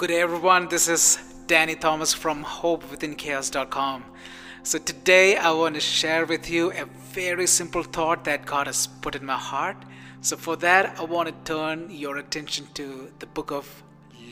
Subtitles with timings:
[0.00, 0.66] Good day, everyone.
[0.68, 4.02] This is Danny Thomas from HopeWithinChaos.com.
[4.62, 8.86] So, today I want to share with you a very simple thought that God has
[8.86, 9.76] put in my heart.
[10.22, 13.82] So, for that, I want to turn your attention to the book of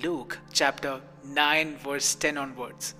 [0.02, 2.94] Luke, chapter 9, verse 10 onwards.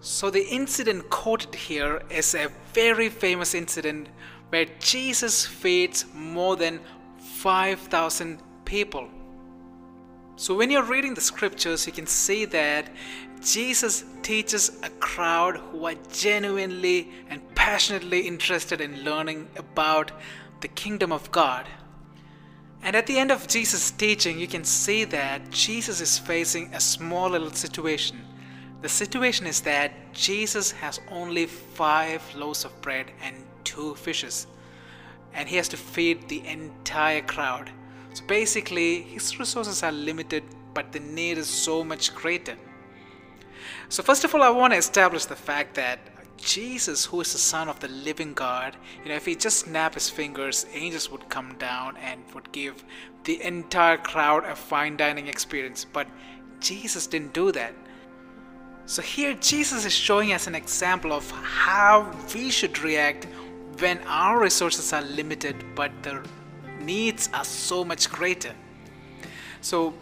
[0.00, 4.08] So, the incident quoted here is a very famous incident
[4.48, 6.80] where Jesus feeds more than
[7.18, 9.10] 5,000 people.
[10.40, 12.88] So, when you're reading the scriptures, you can see that
[13.42, 20.12] Jesus teaches a crowd who are genuinely and passionately interested in learning about
[20.62, 21.66] the kingdom of God.
[22.82, 26.80] And at the end of Jesus' teaching, you can see that Jesus is facing a
[26.80, 28.24] small little situation.
[28.80, 34.46] The situation is that Jesus has only five loaves of bread and two fishes,
[35.34, 37.70] and he has to feed the entire crowd.
[38.12, 40.42] So basically, his resources are limited,
[40.74, 42.56] but the need is so much greater.
[43.88, 45.98] So, first of all, I want to establish the fact that
[46.36, 49.94] Jesus, who is the Son of the living God, you know, if he just snapped
[49.94, 52.82] his fingers, angels would come down and would give
[53.24, 55.84] the entire crowd a fine dining experience.
[55.84, 56.08] But
[56.60, 57.74] Jesus didn't do that.
[58.86, 63.26] So, here Jesus is showing us an example of how we should react
[63.78, 66.22] when our resources are limited but the
[66.90, 68.54] needs are so much greater.
[69.60, 69.94] So,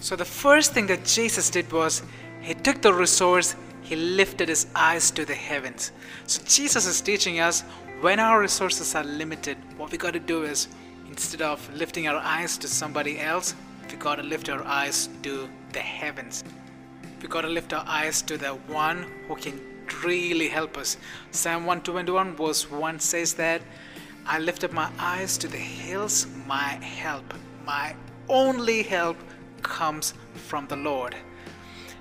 [0.00, 2.02] so the first thing that Jesus did was
[2.40, 5.92] he took the resource, he lifted his eyes to the heavens.
[6.26, 7.62] So Jesus is teaching us
[8.02, 10.68] when our resources are limited, what we got to do is
[11.08, 13.54] instead of lifting our eyes to somebody else,
[13.90, 16.42] we got to lift our eyes to the heavens.
[17.22, 18.54] We got to lift our eyes to the
[18.84, 19.60] one who can
[20.04, 20.96] really help us.
[21.30, 23.62] Psalm 121 verse 1 says that
[24.26, 27.34] I lift up my eyes to the hills, my help,
[27.66, 27.94] my
[28.28, 29.16] only help
[29.62, 31.14] comes from the Lord.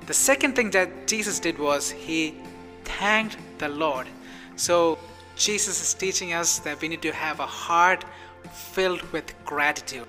[0.07, 2.35] The second thing that Jesus did was he
[2.83, 4.07] thanked the Lord.
[4.55, 4.97] So
[5.35, 8.03] Jesus is teaching us that we need to have a heart
[8.51, 10.07] filled with gratitude.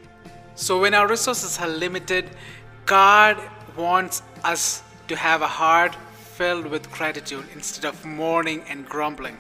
[0.55, 2.31] So when our resources are limited,
[2.87, 3.39] God
[3.77, 5.95] wants us to have a heart
[6.35, 9.39] filled with gratitude instead of mourning and grumbling.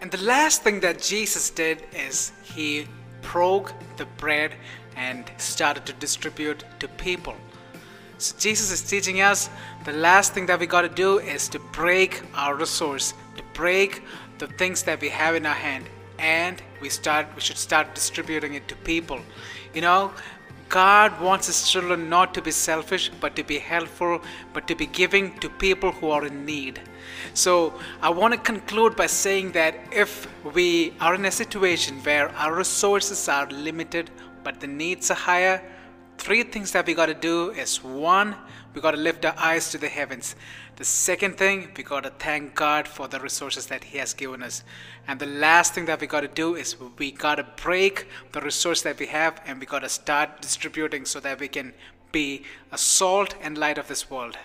[0.00, 2.86] And the last thing that Jesus did is he
[3.20, 4.54] broke the bread
[4.96, 7.34] and started to distribute to people.
[8.18, 9.50] So Jesus is teaching us
[9.84, 14.02] the last thing that we got to do is to break our resource, to break
[14.38, 15.86] the things that we have in our hand
[16.18, 19.20] and we start we should start distributing it to people.
[19.74, 20.12] You know,
[20.70, 24.22] God wants His children not to be selfish, but to be helpful,
[24.52, 26.80] but to be giving to people who are in need.
[27.34, 32.28] So, I want to conclude by saying that if we are in a situation where
[32.36, 34.10] our resources are limited,
[34.44, 35.60] but the needs are higher,
[36.18, 38.36] three things that we got to do is one,
[38.74, 40.36] we got to lift our eyes to the heavens.
[40.76, 44.42] The second thing, we got to thank God for the resources that He has given
[44.42, 44.62] us.
[45.06, 48.40] And the last thing that we got to do is we got to break the
[48.40, 51.74] resource that we have and we got to start distributing so that we can
[52.12, 54.36] be a salt and light of this world.